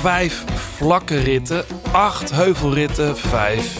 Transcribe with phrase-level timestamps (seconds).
[0.00, 3.78] vijf vlakke ritten, acht heuvelritten, vijf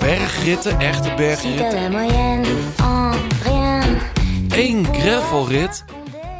[0.00, 1.94] bergritten, echte bergritten,
[4.50, 5.84] één gravelrit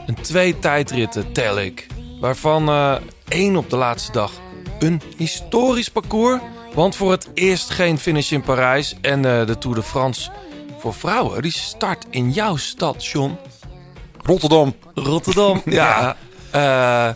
[0.06, 1.86] en twee tijdritten tel ik.
[2.20, 2.94] Waarvan eh,
[3.28, 4.32] één op de laatste dag
[4.78, 6.40] een historisch parcours.
[6.74, 10.30] Want voor het eerst geen finish in Parijs en eh, de Tour de France
[10.78, 11.42] voor vrouwen.
[11.42, 13.36] Die start in jouw stad, John.
[14.22, 14.74] Rotterdam.
[14.94, 15.62] Rotterdam.
[15.80, 16.16] ja.
[16.50, 17.14] Eh, eh,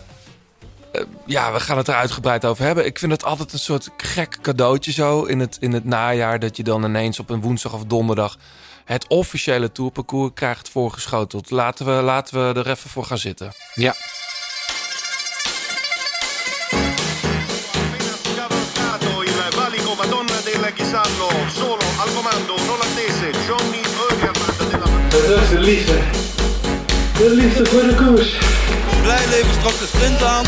[1.25, 2.85] ja, we gaan het er uitgebreid over hebben.
[2.85, 6.39] Ik vind het altijd een soort gek cadeautje zo in het, in het najaar.
[6.39, 8.37] Dat je dan ineens op een woensdag of donderdag
[8.85, 11.49] het officiële tourparcours krijgt voorgeschoteld.
[11.49, 13.51] Laten we, laten we er even voor gaan zitten.
[13.73, 13.95] Ja.
[25.27, 25.99] Dat is de liefde.
[27.17, 28.37] De liefde voor de koers.
[29.01, 30.45] Blijleven trok de sprint aan.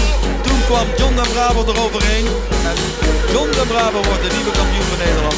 [0.68, 2.26] Kwam John de Bravo eroverheen.
[2.66, 2.76] En
[3.32, 5.36] John de Bravo wordt de nieuwe kampioen van Nederland.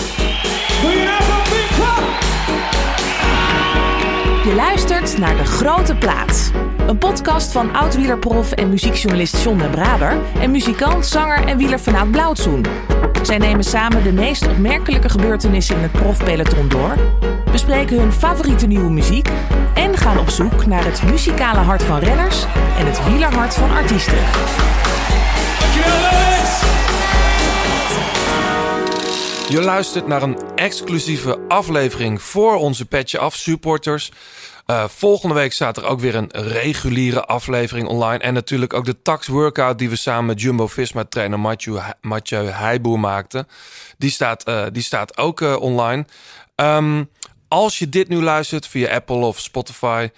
[4.44, 6.50] Je luistert naar De Grote Plaats.
[6.88, 10.18] Een podcast van oud-wielerprof en muziekjournalist John de Braber...
[10.40, 12.66] en muzikant, zanger en wielerfanaat Blauwtsoen.
[13.22, 16.96] Zij nemen samen de meest opmerkelijke gebeurtenissen in het profpeloton door...
[17.52, 19.30] bespreken hun favoriete nieuwe muziek...
[19.74, 22.46] en gaan op zoek naar het muzikale hart van renners...
[22.78, 24.18] en het wielerhart van artiesten.
[29.50, 34.12] Je luistert naar een exclusieve aflevering voor onze Petje Af supporters.
[34.66, 38.18] Eh, volgende week staat er ook weer een reguliere aflevering online.
[38.18, 43.00] En natuurlijk ook de tax workout die we samen met Jumbo-Visma trainer Mathieu, Mathieu Heijboer
[43.00, 43.48] maakten.
[43.98, 46.06] Die staat, eh, die staat ook eh, online.
[46.56, 47.04] Ehm,
[47.48, 50.10] als je dit nu luistert via Apple of Spotify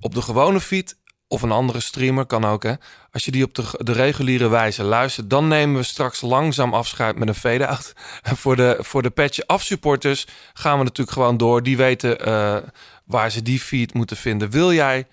[0.00, 0.96] op de gewone feed
[1.30, 2.72] of een andere streamer, kan ook hè.
[3.12, 7.18] Als je die op de, de reguliere wijze luistert, dan nemen we straks langzaam afscheid
[7.18, 7.92] met een fade-out.
[8.22, 11.62] En voor de, voor de patch af supporters gaan we natuurlijk gewoon door.
[11.62, 12.56] Die weten eh,
[13.04, 14.50] waar ze die feed moeten vinden.
[14.50, 15.06] Wil jij,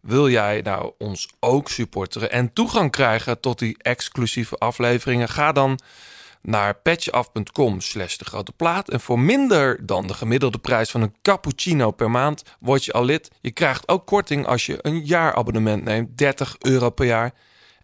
[0.00, 5.28] wil jij nou ons ook supporteren en toegang krijgen tot die exclusieve afleveringen?
[5.28, 5.78] Ga dan
[6.42, 8.90] naar patchaf.com slash de grote plaat.
[8.90, 13.04] En voor minder dan de gemiddelde prijs van een cappuccino per maand word je al
[13.04, 13.30] lid.
[13.40, 17.32] Je krijgt ook korting als je een jaarabonnement neemt, 30 euro per jaar.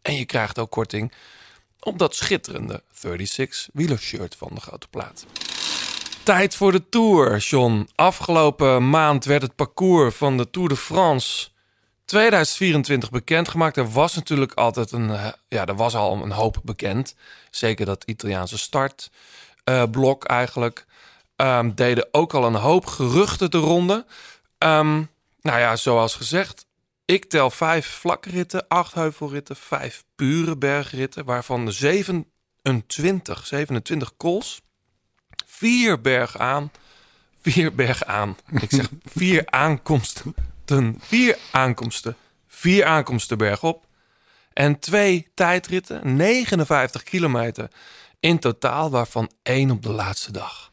[0.02, 1.12] En je krijgt ook korting
[1.80, 5.26] op dat schitterende 36 wielershirt van de grote plaat.
[6.22, 7.88] Tijd voor de Tour, John.
[7.94, 11.48] Afgelopen maand werd het parcours van de Tour de France
[12.08, 13.76] 2024 bekendgemaakt.
[13.76, 17.14] Er was natuurlijk altijd een, eh, ja, er was al een hoop bekend.
[17.50, 20.86] Zeker dat Italiaanse startblok eigenlijk.
[21.36, 24.06] Ehm, deden ook al een hoop geruchten de ronde.
[24.58, 25.02] Ehm,
[25.40, 26.66] nou ja, zoals gezegd,
[27.04, 34.60] ik tel vijf vlakritten, acht heuvelritten, vijf pure bergritten, waarvan de 27, 27 kools,
[35.46, 36.70] vier berg aan,
[37.40, 38.36] vier berg aan.
[38.60, 38.88] Ik zeg
[39.18, 40.34] vier aankomsten,
[40.98, 43.86] vier aankomsten, vier aankomsten bergop
[44.52, 47.70] en twee tijdritten, 59 kilometer
[48.20, 50.70] in totaal, waarvan één op de laatste dag.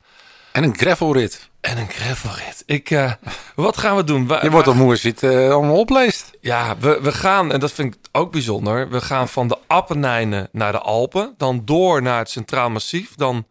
[0.51, 1.49] En een gravelrit.
[1.61, 2.63] En een gravelrit.
[2.65, 3.11] Ik, eh,
[3.55, 4.27] wat gaan we doen?
[4.27, 6.31] We, Je wordt al moe het eh, allemaal opleest.
[6.41, 8.89] Ja, we, we gaan, en dat vind ik ook bijzonder.
[8.89, 11.33] We gaan van de Appenijnen naar de Alpen.
[11.37, 13.15] Dan door naar het Centraal Massief.
[13.15, 13.47] Dan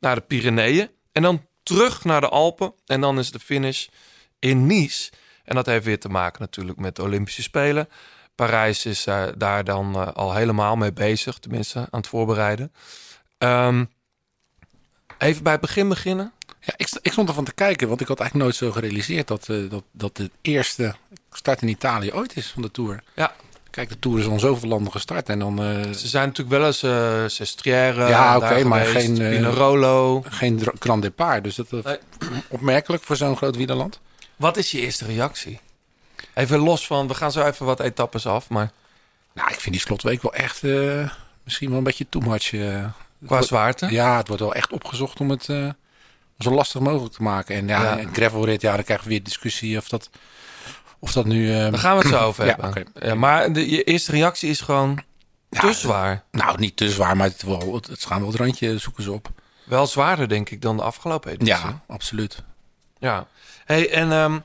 [0.00, 0.90] naar de Pyreneeën.
[1.12, 2.74] En dan terug naar de Alpen.
[2.86, 3.86] En dan is de finish
[4.38, 5.10] in Nice.
[5.48, 7.88] En dat heeft weer te maken natuurlijk met de Olympische Spelen.
[8.34, 11.38] Parijs is eh, daar dan eh, al helemaal mee bezig.
[11.38, 12.72] Tenminste, aan het voorbereiden.
[13.38, 13.84] Ehm,
[15.18, 16.32] even bij het begin beginnen.
[16.60, 19.48] Ja, ik, ik stond ervan te kijken, want ik had eigenlijk nooit zo gerealiseerd dat,
[19.48, 20.94] eh, dat, dat de eerste
[21.32, 23.02] start in Italië ooit is van de Tour.
[23.14, 23.32] Ja,
[23.70, 25.58] Kijk, de Tour is al zoveel landen gestart en dan
[25.94, 28.08] ze zijn natuurlijk wel eens eh Sestriere.
[28.08, 30.22] Ja, oké, maar geweest, geen, Pinerolo.
[30.28, 31.44] geen grand départ.
[31.44, 31.98] Dus dat is Nee.
[32.48, 34.00] opmerkelijk voor zo'n groot wielerland.
[34.38, 35.60] Wat is je eerste reactie?
[36.34, 38.70] Even los van, we gaan zo even wat etappes af, maar
[39.32, 41.10] Nou, ik vind die slotweek wel echt eh,
[41.44, 42.52] misschien wel een beetje too much.
[42.52, 42.60] eh.
[42.60, 43.86] Qua wordt- zwaarte.
[43.90, 45.68] Ja, het wordt wel echt opgezocht om het eh,
[46.38, 47.56] zo lastig mogelijk te maken.
[47.56, 47.98] En ja, Ja.
[47.98, 50.10] een gravelrit, ja, dan krijgen we weer discussie of dat,
[50.98, 51.52] of dat nu...
[51.54, 52.68] eh, Daar gaan we het zo over Ja, hebben.
[52.68, 53.06] oké.
[53.06, 55.02] Ja, maar de, je eerste reactie is gewoon
[55.50, 56.24] Ja, te zwaar.
[56.30, 59.12] Nou, niet te zwaar, maar het, wel, het, het gaan wel het randje zoeken ze
[59.12, 59.28] op.
[59.64, 61.54] Wel zwaarder, denk ik, dan de afgelopen editie.
[61.54, 62.42] Ja, absoluut.
[62.98, 63.26] Ja.
[63.64, 64.38] Hey, en ehm,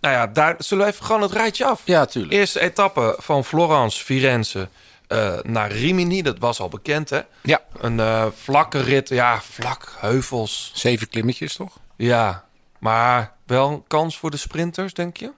[0.00, 1.80] nou ja, daar zullen we even gewoon het rijtje af.
[1.84, 2.32] Ja, tuurlijk.
[2.34, 4.68] Eerste etappe van Florence, Firenze
[5.08, 6.22] eh, naar Rimini.
[6.22, 7.20] Dat was al bekend, hè?
[7.42, 9.08] Ja, Een eh, vlakke rit.
[9.08, 10.70] Ja, vlak, heuvels.
[10.74, 11.78] zeven klimmetjes toch?
[11.96, 12.44] Ja,
[12.78, 15.32] maar wel een kans voor de sprinters, denk je?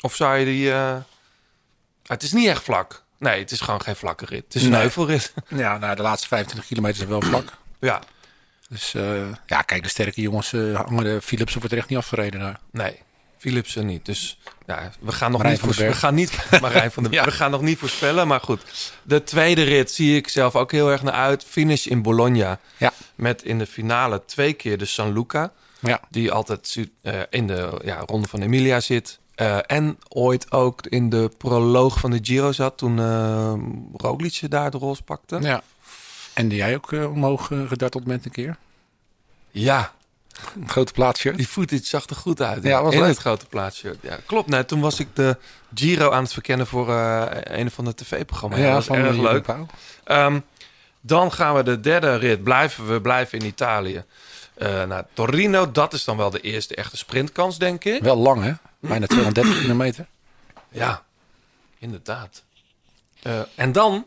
[0.00, 0.72] Of zou je die...
[0.72, 0.96] eh,
[2.06, 3.02] Het is niet echt vlak.
[3.18, 4.44] Nee, het is gewoon geen vlakke rit.
[4.44, 4.80] Het is een Nee.
[4.80, 5.32] heuvelrit.
[5.48, 7.52] Ja, nou, de laatste 25 kilometer zijn wel vlak.
[7.80, 8.00] ja,
[8.70, 9.02] Dus eh,
[9.46, 12.60] ja, kijk, de sterke jongens eh, hangen de Philips wordt echt niet afgereden daar.
[12.70, 12.98] nee.
[13.38, 14.04] Philipsen niet.
[14.04, 15.92] Dus ja, we gaan nog Marijn niet Berg.
[15.92, 17.24] we gaan niet Marijn van Ja.
[17.24, 18.92] We gaan nog niet voorspellen, maar goed.
[19.02, 21.44] De tweede rit zie ik zelf ook heel erg naar uit.
[21.44, 22.58] Finish in Bologna.
[22.76, 22.92] Ja.
[23.14, 25.52] Met in de finale twee keer de San Luca.
[25.78, 29.18] Ja, Die altijd eh, in de ja, ronde van Emilia zit.
[29.66, 32.78] En ooit ook in de proloog van de Giro zat.
[32.78, 33.52] Toen uh,
[33.96, 35.38] Roglic daar de roze pakte.
[35.42, 35.62] ja.
[36.40, 38.56] En jij ook eh, omhoog eh, gedarteld bent een keer?
[39.50, 39.92] Ja,
[40.56, 41.32] Een grote plaatsje.
[41.32, 42.62] die footage zag er goed uit.
[42.62, 43.08] Ja, was in leuk.
[43.08, 43.96] het grote plaatsje.
[44.00, 44.48] Ja, klopt.
[44.48, 45.36] Nee, toen was ik de
[45.74, 47.26] Giro aan het verkennen voor eh,
[47.58, 48.58] een van de tv-programma's.
[48.58, 49.46] Ja, dat was van erg leuk.
[50.04, 50.40] Ehm,
[51.00, 52.42] dan gaan we de derde rit.
[52.42, 54.04] Blijven we blijven in Italië.
[54.58, 55.70] Naar Torino.
[55.70, 58.02] Dat is dan wel de eerste echte sprintkans, denk ik.
[58.02, 58.52] Wel lang, hè?
[58.80, 60.06] Bijna 230 kilometer.
[60.68, 61.02] Ja,
[61.78, 62.42] inderdaad.
[63.54, 64.06] En dan,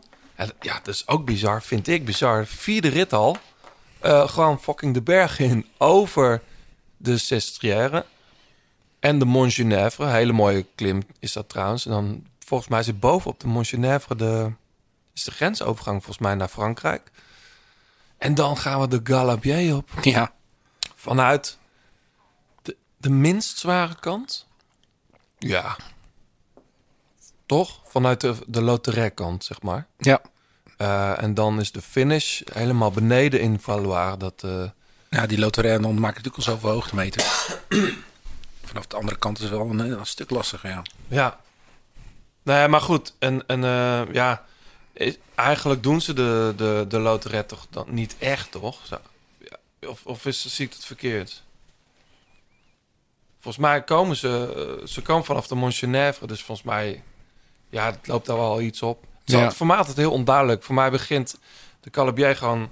[0.60, 2.46] ja, dat is ook bizar, vind ik bizar.
[2.46, 3.38] Vierde rit al.
[4.00, 6.42] Eh, gewoon fucking de berg in over
[6.98, 8.06] de Sestriere.
[9.00, 10.06] En de Mont Genèvre.
[10.08, 11.86] Hele mooie klim is dat trouwens.
[11.86, 14.52] En dan, volgens mij zit bovenop de Mont Genèvre de,
[15.14, 17.12] is de grensovergang volgens mij naar Frankrijk.
[18.18, 19.90] En dan gaan we de Galabier op.
[20.02, 20.34] Ja.
[20.96, 21.58] Vanuit
[22.62, 24.48] de, de minst zware kant?
[25.38, 25.78] Ja.
[27.46, 27.82] Toch?
[27.86, 29.88] Vanuit de, de loterij-kant, zeg maar.
[29.98, 30.22] Ja.
[30.84, 34.18] Eh, en dan is de finish helemaal beneden in Valois.
[34.18, 34.64] Dat, eh,
[35.10, 37.50] Ja, die loterij dan maakt natuurlijk al zoveel hoogtemeters.
[38.70, 40.82] Vanaf de andere kant is het wel een, een stuk lastiger, ja.
[41.08, 41.40] ja.
[42.44, 43.14] Nee, maar goed.
[43.20, 44.46] En, en eh, ja,
[44.94, 48.80] is- eigenlijk doen ze de, de, de loterij toch dan niet echt, toch?
[48.86, 48.98] Zo,
[49.40, 49.88] ja.
[49.90, 51.44] Of, of is, zie ik het verkeerd?
[53.40, 54.82] Volgens mij komen ze...
[54.86, 57.04] ze komen vanaf de Mont Genèvre, dus volgens mij...
[57.70, 59.06] Ja, het loopt daar wel iets op.
[59.26, 59.52] Het Ja.
[59.52, 60.64] voor mij altijd heel onduidelijk.
[60.64, 61.38] Voor mij begint
[61.82, 62.70] de Calabier gewoon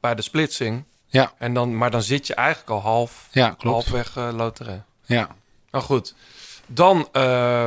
[0.00, 0.84] bij de splitsing.
[1.06, 3.62] Ja, En dan, maar dan zit je eigenlijk al half, ja klopt.
[3.62, 4.82] halfweg eh loterij.
[5.04, 5.28] Ja.
[5.70, 6.14] Nou goed,
[6.66, 7.22] dan, eh,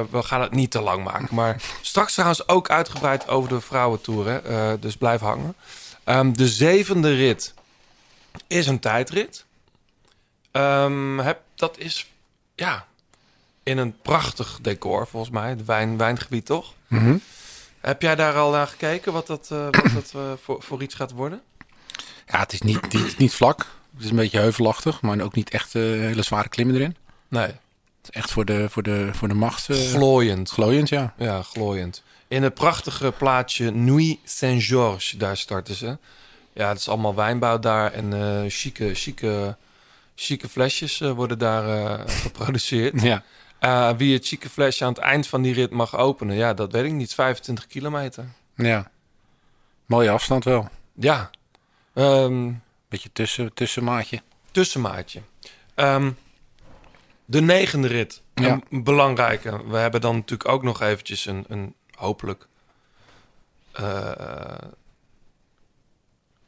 [0.10, 1.36] we gaan het niet te lang maken.
[1.36, 4.28] Maar straks trouwens ook uitgebreid over de vrouwentour.
[4.28, 4.38] Hè?
[4.38, 5.56] Eh, dus blijf hangen.
[6.04, 7.54] Ehm, de zevende rit
[8.48, 9.46] is een tijdrit.
[10.52, 12.10] Ehm, heb, dat is,
[12.56, 12.86] ja,
[13.64, 15.50] in een prachtig decor volgens mij.
[15.50, 16.74] Het wijn, wijngebied toch?
[16.88, 17.18] Mhm.
[17.82, 20.96] Heb jij daar al naar gekeken wat dat, eh, wat dat eh, voor, voor iets
[20.96, 21.42] gaat worden?
[22.28, 23.60] Ja, het is niet, niet, niet vlak.
[23.96, 26.96] Het is een beetje heuvelachtig, maar ook niet echt eh, hele zware klimmen erin.
[27.28, 27.56] Nee, Het
[28.02, 30.50] is echt voor de, voor de, voor de macht glooiend.
[30.50, 31.14] glooiend, ja.
[31.18, 32.04] Ja, glooiend.
[32.28, 35.98] In het prachtige plaatsje Nuit Saint-Georges, daar starten ze.
[36.54, 39.58] Ja, het is allemaal wijnbouw daar en chique, chique,
[40.16, 43.02] chique flesjes worden daar geproduceerd.
[43.02, 43.24] Ja.
[43.62, 46.72] Eh, wie het chique flesje aan het eind van die rit mag openen, ja, dat
[46.72, 47.14] weet ik niet.
[47.14, 48.26] 25 kilometer.
[48.56, 48.92] ja.
[49.86, 50.70] Mooie afstand wel.
[50.94, 51.30] Ja,
[51.94, 52.52] Ehm,
[52.90, 54.22] Beetje tussen, tussenmaatje.
[54.52, 55.22] tussenmaatje.
[55.76, 56.12] Ehm,
[57.26, 58.22] de negende rit.
[58.34, 58.60] Ja.
[58.70, 59.68] Een belangrijke.
[59.68, 62.48] We hebben dan natuurlijk ook nog eventjes een, een hopelijk...
[63.72, 64.58] eh,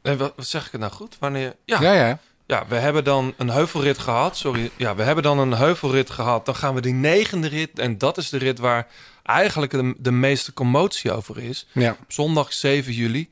[0.02, 1.16] nee, wat, wat zeg ik het nou goed?
[1.18, 1.56] Wanneer?
[1.64, 1.92] Ja, ja.
[1.92, 2.66] Ja, ja.
[2.68, 4.36] we hebben dan een heuvelrit gehad.
[4.36, 4.70] Sorry.
[4.76, 6.46] Ja, we hebben dan een heuvelrit gehad.
[6.46, 7.78] Dan gaan we die negende rit.
[7.78, 8.86] En dat is de rit waar
[9.22, 11.66] eigenlijk de, de meeste commotie over is.
[11.72, 11.96] Ja.
[12.08, 13.30] Zondag 7 juli.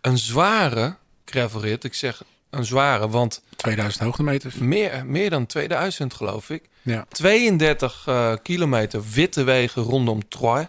[0.00, 1.84] Een zware gravelrit.
[1.84, 4.54] Ik zeg een zware, want 2000 hoogtemeters.
[4.54, 6.68] meer, meer dan 2000 geloof ik.
[6.82, 7.06] Ja.
[7.08, 10.66] 32 eh, kilometer witte wegen rondom Troyes.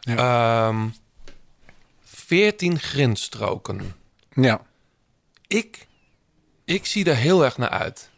[0.00, 0.68] Ja.
[0.68, 0.88] Ehm
[2.26, 3.94] 14 grindstroken.
[4.34, 4.60] Ja.
[5.46, 5.86] Ik,
[6.66, 8.08] ik zie er heel erg naar uit.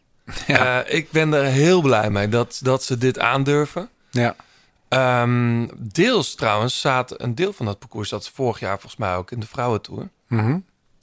[0.47, 0.83] Ja.
[0.85, 3.89] Eh, ik ben er heel blij mee dat, dat ze dit aandurven.
[4.11, 4.37] Ja.
[4.89, 9.31] Ehm, deels trouwens zat een deel van dat parcours dat vorig jaar volgens mij ook
[9.31, 10.09] in de vrouwentour.
[10.27, 10.59] Mhm.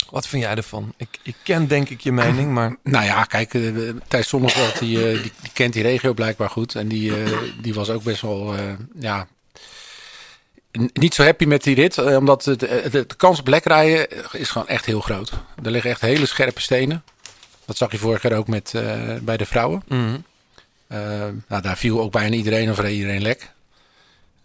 [0.10, 0.94] Wat vind jij ervan?
[0.98, 3.62] Ik, ik ken denk ik je mening, maar Nou ja, kijk, eh,
[4.08, 6.76] Thijs Zonneveld, die, eh, die, die kent die regio blijkbaar goed.
[6.76, 8.64] En die, eh, die was ook best wel, eh,
[9.00, 9.28] ja,
[10.94, 11.98] niet zo happy met die rit.
[11.98, 12.60] eh, omdat het-
[12.92, 15.32] de kans op lek rijden is gewoon echt heel groot.
[15.64, 17.04] Er liggen echt hele scherpe stenen.
[17.66, 19.84] Dat zag je vorig jaar ook met, eh, bij de vrouwen.
[19.88, 20.18] Mhm.
[20.88, 21.00] Eh,
[21.48, 23.54] nou, daar viel ook bijna iedereen of iedereen lek.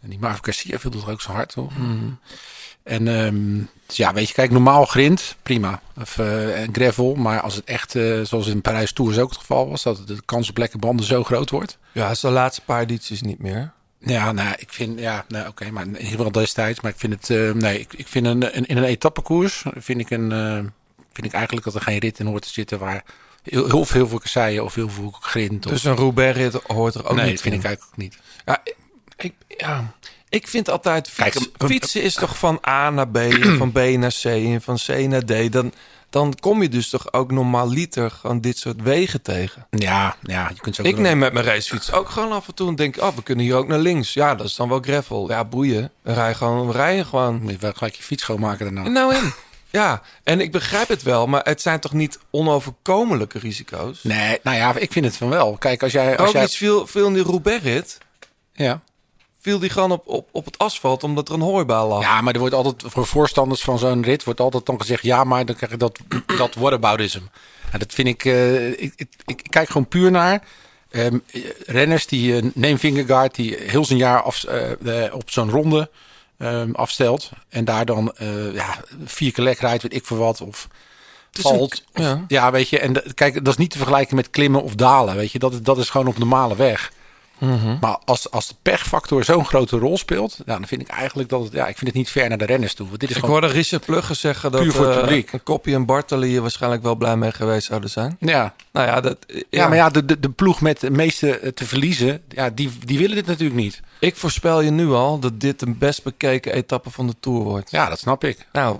[0.03, 1.73] En die Marvin Garcia viel toch ook zo hard, toch?
[2.83, 5.81] En ehm, dus ja, weet je, kijk, normaal grind, prima.
[6.00, 7.91] Of eh, gravel, maar als het echt,
[8.23, 11.25] zoals in Parijs Tours ook het geval was, dat de kans op lekke banden zo
[11.25, 11.79] groot wordt.
[11.93, 13.73] ja, het is de laatste paar edities niet meer.
[13.99, 16.81] Ja, nou, ik vind, ja, nou, oké, maar in ieder geval destijds.
[16.81, 20.11] Maar ik vind het, nee, ik, ik vind een, een, in een etappekoers, vind ik,
[20.11, 20.73] een,
[21.21, 23.05] vind ik eigenlijk dat er geen rit in hoort te zitten waar
[23.43, 25.67] heel, heel veel kasseien of heel veel grind.
[25.67, 27.61] Of, Dus een Roubaix-rit hoort er ook nee, niet dat vind in.
[27.61, 28.19] ik eigenlijk ook niet.
[28.45, 28.62] Ja,
[29.17, 29.93] ik, ja,
[30.29, 33.73] Ik vind altijd, fiets- Kijk, een- fietsen is toch van A naar B, en van
[33.73, 35.53] B naar C en van C naar D.
[35.53, 35.73] Dan,
[36.11, 39.67] dan kom je dus toch ook normaaliter gewoon dit soort wegen tegen.
[39.71, 42.69] Ja, ja, je kunt zo Ik neem met mijn racefiets ook gewoon af en toe
[42.69, 44.12] en denk, oh, we kunnen hier ook naar links.
[44.12, 45.29] Ja, dat is dan wel gravel.
[45.29, 45.91] Ja, boeien.
[46.03, 47.43] We rijden gewoon, we rijden gewoon.
[47.47, 48.91] Je wel gelijk je fiets schoonmaken daarna.
[48.91, 49.33] Nou in.
[49.71, 54.03] Ja, en ik begrijp het wel, maar het zijn toch niet onoverkomelijke risico's?
[54.03, 55.57] Nee, nou ja, ik vind het van wel.
[55.57, 56.17] Kijk, als jij...
[56.17, 57.99] Als Ook jij viel, viel in die Roubaix-rit,
[58.53, 58.81] ja.
[59.41, 62.03] viel die gewoon op, op, op het asfalt omdat er een hooibaal lag.
[62.03, 64.25] ja, maar er wordt altijd voor voorstanders van zo'n rit...
[64.25, 65.03] wordt altijd dan gezegd...
[65.03, 65.99] ja, maar dan krijg je dat,
[66.39, 67.23] dat whataboutism.
[67.73, 69.09] En dat vind ik, eh, ik, ik...
[69.27, 70.43] Ik kijk gewoon puur naar...
[70.91, 71.19] ehm,
[71.67, 72.37] renners die...
[72.37, 75.91] eh neem Vingegaard die heel zijn jaar af, eh, op zo'n ronde
[76.40, 77.30] ehm, afstelt...
[77.49, 80.40] en daar dan eh, ja, vier keer lek rijdt, weet ik voor wat...
[80.40, 80.68] of
[81.32, 81.85] een- valt.
[81.94, 82.25] ja.
[82.28, 82.50] ja.
[82.50, 82.78] weet je.
[82.78, 85.16] En kijk, dat is niet te vergelijken met klimmen of dalen.
[85.16, 86.92] Weet je, dat, dat is gewoon op normale weg.
[87.80, 91.42] Maar als, als de pechfactor zo'n grote rol speelt, nou, dan vind ik eigenlijk dat
[91.42, 92.87] het, ja, ik vind het niet ver naar de renners toe.
[92.88, 95.85] Want dit is Ik hoorde Richard Plugge zeggen dat voor het eh, een Koppie en
[95.85, 98.16] Bartoli hier waarschijnlijk wel blij mee geweest zouden zijn.
[98.20, 98.54] ja.
[98.73, 99.16] Nou ja, dat,
[99.50, 102.70] Ja, maar ja, de, de, de ploeg met de meeste eh, te verliezen, ja, die,
[102.85, 103.80] die willen dit natuurlijk niet.
[103.99, 107.70] ik voorspel je nu al dat dit de best bekeken etappe van de Tour wordt.
[107.70, 108.47] Ja, dat snap ik.
[108.52, 108.78] Nou,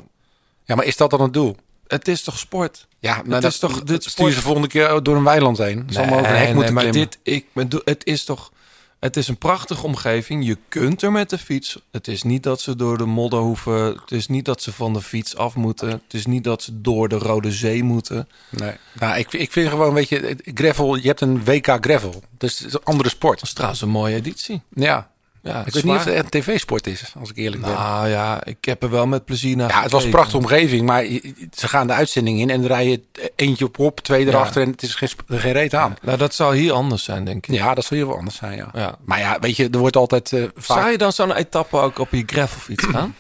[0.65, 1.57] Ja, maar is dat dan het doel?
[1.87, 2.87] het is toch sport?
[3.01, 5.87] Ja, Het is toch- dit stuur sport- ze volgende keer door een weiland heen.
[5.91, 7.11] Zal maar over een hek nee, moeten maar klimmen.
[7.11, 7.47] dit, ik
[7.85, 8.53] het is toch,
[9.01, 10.47] het is een prachtige omgeving.
[10.47, 11.79] Je kunt er met de fiets.
[11.91, 13.75] Het is niet dat ze door de modder hoeven.
[13.75, 15.89] Het is niet dat ze van de fiets af moeten.
[15.89, 18.29] Het is niet dat ze door de Rode Zee moeten.
[18.51, 18.73] Nee.
[19.01, 22.23] Nou, ik, ik vind gewoon, weet je, gravel, je hebt een WK gravel.
[22.39, 23.39] Dus het is een andere sport.
[23.39, 24.61] Dat is trouwens een mooie editie.
[24.75, 25.11] Ja.
[25.43, 27.73] Ja, Ik weet niet of het echt een tv-sport is, als ik eerlijk ben.
[27.73, 30.87] Nou ja, ik heb er wel met plezier naar Ja, het was een prachtige omgeving,
[30.87, 31.05] maar
[31.53, 33.01] ze gaan de uitzending in en dan rij je
[33.37, 35.97] eentje op op, twee erachter en het is geen, geen reet aan.
[36.03, 37.55] Nou, dat zou hier anders zijn, denk ik.
[37.55, 38.69] Ja, dat zal hier wel anders zijn, ja.
[38.73, 38.95] Ja.
[39.05, 40.79] Maar ja, weet je, er wordt altijd eh, vaak...
[40.79, 43.15] Zou je dan zo'n etappe ook op je gravelfiets gaan?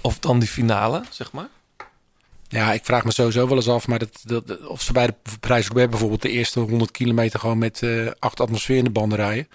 [0.00, 1.48] Of dan die finale, zeg maar?
[2.48, 5.14] Ja, ik vraag me sowieso wel eens af, maar dat, dat, of ze bij de
[5.40, 9.48] prijs bijvoorbeeld de eerste 100 kilometer gewoon met eh acht atmosfeer in de banden rijden.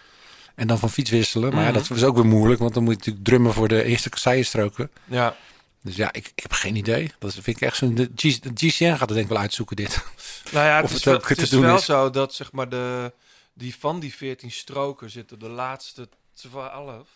[0.62, 1.50] En dan van fiets wisselen.
[1.53, 1.74] Maar Mhm.
[1.74, 4.10] ja, dat is ook weer moeilijk, want dan moet je natuurlijk drummen voor de eerste
[4.10, 4.91] kasseienstroken.
[5.06, 5.36] Ja.
[5.84, 7.12] Dus ja, ik, ik heb geen idee.
[7.20, 7.96] Dat vind ik echt zo'n...
[7.96, 10.03] De, G- de GCN gaat het denk ik wel uitzoeken, dit.
[10.51, 11.86] Nou ja, het Of is het wel, ook het te is doen wel is.
[11.86, 13.13] zo dat zeg maar de,
[13.53, 17.08] die van die 14 stroken zitten de laatste 12.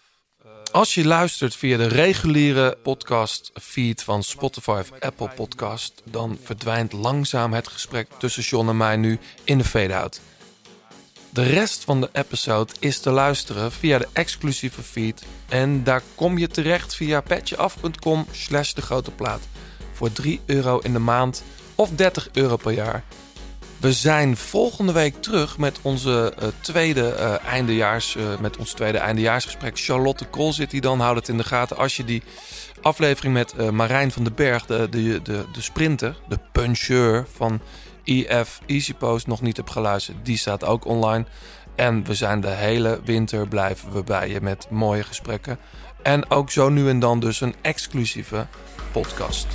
[0.44, 6.40] eh, Als je luistert via de reguliere podcast feed van Spotify of Apple Podcast, dan
[6.44, 10.22] verdwijnt langzaam het gesprek tussen John en mij nu in de fade-out.
[11.36, 15.26] De rest van de episode is te luisteren via de exclusieve feed.
[15.50, 19.42] En daar kom je terecht via petjeaf.com slash de grote plaat.
[19.94, 21.44] Voor 3 euro in de maand
[21.76, 23.04] of 30 euro per jaar.
[23.78, 28.98] We zijn volgende week terug met onze eh, tweede eh, eindejaars, eh, met ons tweede
[28.98, 29.80] eindejaarsgesprek.
[29.80, 31.78] Charlotte Kool zit hier dan, houd het in de gaten.
[31.78, 32.24] Als je die
[32.82, 37.62] aflevering met Marijn van den Berg, de, de, de, de sprinter, de puncheur van
[38.06, 41.26] EF Easy Post nog niet hebt geluisterd, die staat ook online.
[41.76, 45.60] En we zijn de hele winter blijven we bij je met mooie gesprekken.
[46.02, 48.48] En ook zo nu en dan dus een exclusieve
[48.92, 49.48] podcast.